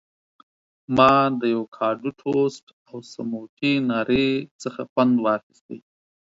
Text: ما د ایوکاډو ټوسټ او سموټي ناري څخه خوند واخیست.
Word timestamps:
ما 0.95 1.15
د 1.39 1.41
ایوکاډو 1.51 2.09
ټوسټ 2.19 2.65
او 2.89 2.97
سموټي 3.13 3.73
ناري 3.89 4.29
څخه 4.61 4.81
خوند 4.91 5.15
واخیست. 5.25 5.67